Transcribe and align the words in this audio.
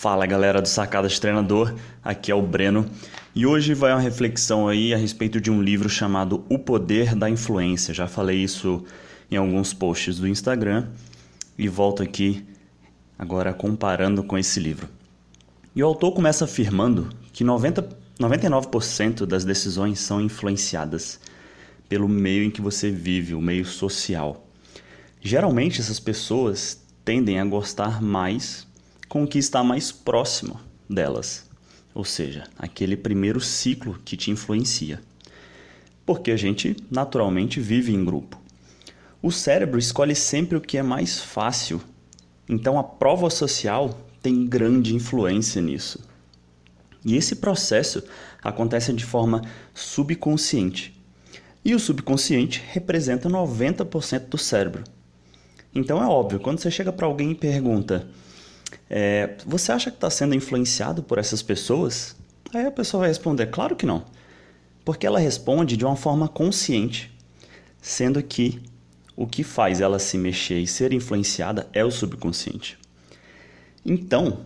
Fala 0.00 0.26
galera 0.26 0.62
do 0.62 0.68
Sacada 0.68 1.08
de 1.08 1.20
Treinador, 1.20 1.74
aqui 2.04 2.30
é 2.30 2.34
o 2.34 2.40
Breno 2.40 2.88
e 3.34 3.44
hoje 3.44 3.74
vai 3.74 3.90
uma 3.90 3.98
reflexão 3.98 4.68
aí 4.68 4.94
a 4.94 4.96
respeito 4.96 5.40
de 5.40 5.50
um 5.50 5.60
livro 5.60 5.88
chamado 5.88 6.44
O 6.48 6.56
Poder 6.56 7.16
da 7.16 7.28
Influência. 7.28 7.92
Já 7.92 8.06
falei 8.06 8.38
isso 8.38 8.84
em 9.28 9.34
alguns 9.34 9.74
posts 9.74 10.20
do 10.20 10.28
Instagram 10.28 10.86
e 11.58 11.66
volto 11.66 12.00
aqui 12.00 12.46
agora 13.18 13.52
comparando 13.52 14.22
com 14.22 14.38
esse 14.38 14.60
livro. 14.60 14.88
E 15.74 15.82
o 15.82 15.86
autor 15.86 16.12
começa 16.12 16.44
afirmando 16.44 17.08
que 17.32 17.42
90, 17.42 17.88
99% 18.20 19.26
das 19.26 19.44
decisões 19.44 19.98
são 19.98 20.20
influenciadas 20.20 21.18
pelo 21.88 22.08
meio 22.08 22.44
em 22.44 22.52
que 22.52 22.60
você 22.60 22.88
vive, 22.88 23.34
o 23.34 23.40
meio 23.40 23.64
social. 23.64 24.46
Geralmente 25.20 25.80
essas 25.80 25.98
pessoas 25.98 26.86
tendem 27.04 27.40
a 27.40 27.44
gostar 27.44 28.00
mais 28.00 28.67
com 29.08 29.22
o 29.22 29.26
que 29.26 29.38
está 29.38 29.64
mais 29.64 29.90
próximo 29.90 30.60
delas, 30.88 31.48
ou 31.94 32.04
seja, 32.04 32.44
aquele 32.58 32.96
primeiro 32.96 33.40
ciclo 33.40 33.98
que 34.04 34.16
te 34.16 34.30
influencia. 34.30 35.00
Porque 36.04 36.30
a 36.30 36.36
gente 36.36 36.76
naturalmente 36.90 37.60
vive 37.60 37.92
em 37.92 38.04
grupo. 38.04 38.40
O 39.22 39.32
cérebro 39.32 39.78
escolhe 39.78 40.14
sempre 40.14 40.56
o 40.56 40.60
que 40.60 40.78
é 40.78 40.82
mais 40.82 41.20
fácil, 41.20 41.80
então 42.48 42.78
a 42.78 42.84
prova 42.84 43.28
social 43.30 43.98
tem 44.22 44.46
grande 44.46 44.94
influência 44.94 45.60
nisso. 45.60 46.00
E 47.04 47.16
esse 47.16 47.36
processo 47.36 48.02
acontece 48.42 48.92
de 48.92 49.04
forma 49.04 49.42
subconsciente. 49.74 50.94
E 51.64 51.74
o 51.74 51.78
subconsciente 51.78 52.62
representa 52.68 53.28
90% 53.28 54.28
do 54.28 54.38
cérebro. 54.38 54.84
Então 55.74 56.02
é 56.02 56.06
óbvio, 56.06 56.40
quando 56.40 56.60
você 56.60 56.70
chega 56.70 56.92
para 56.92 57.06
alguém 57.06 57.32
e 57.32 57.34
pergunta: 57.34 58.08
é, 58.88 59.36
Você 59.46 59.72
acha 59.72 59.90
que 59.90 59.96
está 59.96 60.10
sendo 60.10 60.34
influenciado 60.34 61.02
por 61.02 61.18
essas 61.18 61.42
pessoas? 61.42 62.16
Aí 62.54 62.66
a 62.66 62.70
pessoa 62.70 63.00
vai 63.00 63.08
responder: 63.08 63.46
Claro 63.46 63.76
que 63.76 63.86
não. 63.86 64.04
Porque 64.84 65.06
ela 65.06 65.18
responde 65.18 65.76
de 65.76 65.84
uma 65.84 65.96
forma 65.96 66.28
consciente, 66.28 67.14
sendo 67.80 68.22
que 68.22 68.62
o 69.14 69.26
que 69.26 69.42
faz 69.42 69.80
ela 69.80 69.98
se 69.98 70.16
mexer 70.16 70.60
e 70.60 70.66
ser 70.66 70.92
influenciada 70.92 71.68
é 71.72 71.84
o 71.84 71.90
subconsciente. 71.90 72.78
Então, 73.84 74.40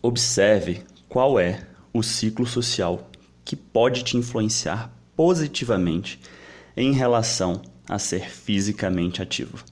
observe 0.00 0.82
qual 1.08 1.38
é 1.38 1.66
o 1.92 2.02
ciclo 2.02 2.46
social 2.46 3.10
que 3.44 3.56
pode 3.56 4.04
te 4.04 4.16
influenciar 4.16 4.90
positivamente 5.14 6.20
em 6.76 6.92
relação 6.92 7.60
a 7.88 7.98
ser 7.98 8.30
fisicamente 8.30 9.20
ativo. 9.20 9.64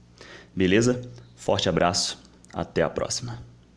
Beleza? 0.55 1.01
Forte 1.35 1.69
abraço, 1.69 2.19
até 2.53 2.83
a 2.83 2.89
próxima. 2.89 3.50